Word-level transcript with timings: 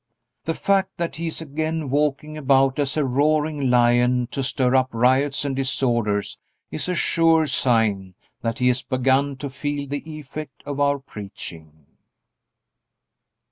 The 0.45 0.55
fact 0.55 0.97
that 0.97 1.17
he 1.17 1.27
is 1.27 1.41
again 1.41 1.91
walking 1.91 2.35
about 2.35 2.79
as 2.79 2.97
a 2.97 3.05
roaring 3.05 3.69
lion 3.69 4.25
to 4.31 4.41
stir 4.41 4.73
up 4.73 4.89
riots 4.91 5.45
and 5.45 5.55
disorders 5.55 6.39
is 6.71 6.89
a 6.89 6.95
sure 6.95 7.45
sign 7.45 8.15
that 8.41 8.57
he 8.57 8.69
has 8.69 8.81
begun 8.81 9.35
to 9.37 9.47
feel 9.47 9.87
the 9.87 10.01
effect 10.17 10.63
of 10.65 10.79
our 10.79 10.97
preaching. 10.97 11.85